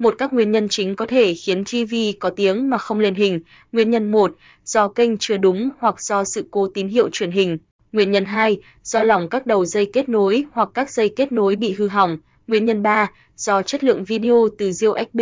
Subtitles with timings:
[0.00, 3.40] Một các nguyên nhân chính có thể khiến TV có tiếng mà không lên hình.
[3.72, 4.34] Nguyên nhân 1,
[4.64, 7.58] do kênh chưa đúng hoặc do sự cố tín hiệu truyền hình.
[7.92, 11.56] Nguyên nhân 2, do lỏng các đầu dây kết nối hoặc các dây kết nối
[11.56, 12.18] bị hư hỏng.
[12.46, 15.20] Nguyên nhân 3, do chất lượng video từ USB,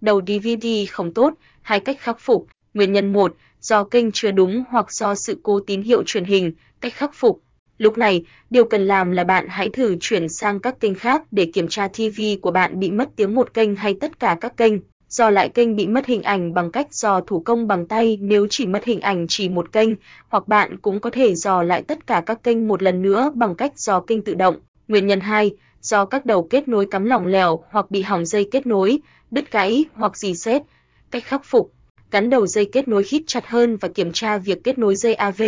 [0.00, 2.46] đầu DVD không tốt, hai cách khắc phục.
[2.74, 6.52] Nguyên nhân 1, do kênh chưa đúng hoặc do sự cố tín hiệu truyền hình,
[6.80, 7.42] cách khắc phục.
[7.80, 11.50] Lúc này, điều cần làm là bạn hãy thử chuyển sang các kênh khác để
[11.54, 14.72] kiểm tra TV của bạn bị mất tiếng một kênh hay tất cả các kênh.
[15.08, 18.46] Dò lại kênh bị mất hình ảnh bằng cách dò thủ công bằng tay nếu
[18.50, 19.88] chỉ mất hình ảnh chỉ một kênh,
[20.28, 23.54] hoặc bạn cũng có thể dò lại tất cả các kênh một lần nữa bằng
[23.54, 24.56] cách dò kênh tự động.
[24.88, 25.50] Nguyên nhân 2,
[25.80, 28.98] do các đầu kết nối cắm lỏng lẻo hoặc bị hỏng dây kết nối,
[29.30, 30.62] đứt gãy hoặc dì xét.
[31.10, 31.72] Cách khắc phục
[32.10, 35.14] gắn đầu dây kết nối khít chặt hơn và kiểm tra việc kết nối dây
[35.14, 35.42] AV,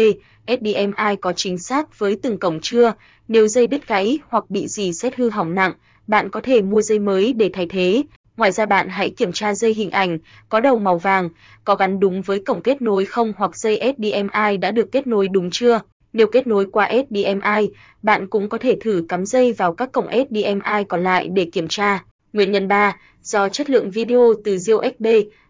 [0.47, 2.93] HDMI có chính xác với từng cổng chưa.
[3.29, 5.73] Nếu dây đứt gãy hoặc bị gì xét hư hỏng nặng,
[6.07, 8.03] bạn có thể mua dây mới để thay thế.
[8.37, 11.29] Ngoài ra bạn hãy kiểm tra dây hình ảnh có đầu màu vàng,
[11.65, 15.29] có gắn đúng với cổng kết nối không hoặc dây HDMI đã được kết nối
[15.29, 15.81] đúng chưa.
[16.13, 17.71] Nếu kết nối qua HDMI,
[18.03, 21.69] bạn cũng có thể thử cắm dây vào các cổng HDMI còn lại để kiểm
[21.69, 22.05] tra.
[22.33, 25.07] Nguyên nhân 3, do chất lượng video từ USB,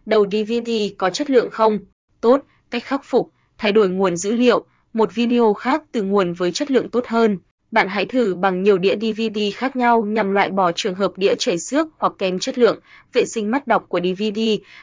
[0.07, 1.79] đầu DVD có chất lượng không
[2.21, 6.53] tốt, cách khắc phục, thay đổi nguồn dữ liệu, một video khác từ nguồn với
[6.53, 7.39] chất lượng tốt hơn.
[7.71, 11.35] Bạn hãy thử bằng nhiều đĩa DVD khác nhau nhằm loại bỏ trường hợp đĩa
[11.39, 12.79] chảy xước hoặc kém chất lượng,
[13.13, 14.41] vệ sinh mắt đọc của DVD,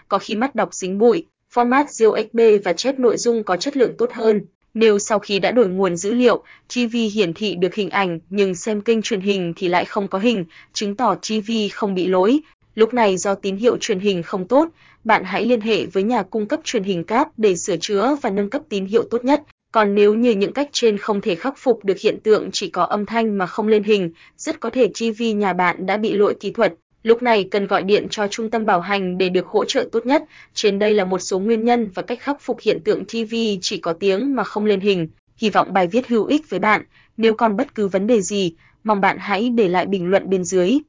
[0.07, 3.93] có khi mắt đọc dính bụi, format USB và chép nội dung có chất lượng
[3.97, 4.41] tốt hơn.
[4.79, 6.43] Nếu sau khi đã đổi nguồn dữ liệu,
[6.75, 10.19] TV hiển thị được hình ảnh nhưng xem kênh truyền hình thì lại không có
[10.19, 12.39] hình, chứng tỏ TV không bị lỗi.
[12.75, 14.67] Lúc này do tín hiệu truyền hình không tốt,
[15.03, 18.29] bạn hãy liên hệ với nhà cung cấp truyền hình cáp để sửa chữa và
[18.29, 19.43] nâng cấp tín hiệu tốt nhất.
[19.71, 22.83] Còn nếu như những cách trên không thể khắc phục được hiện tượng chỉ có
[22.83, 26.35] âm thanh mà không lên hình, rất có thể TV nhà bạn đã bị lỗi
[26.39, 26.73] kỹ thuật.
[27.03, 30.05] Lúc này cần gọi điện cho trung tâm bảo hành để được hỗ trợ tốt
[30.05, 30.23] nhất.
[30.53, 33.77] Trên đây là một số nguyên nhân và cách khắc phục hiện tượng TV chỉ
[33.77, 35.07] có tiếng mà không lên hình.
[35.37, 36.83] Hy vọng bài viết hữu ích với bạn.
[37.17, 38.53] Nếu còn bất cứ vấn đề gì,
[38.83, 40.79] mong bạn hãy để lại bình luận bên dưới.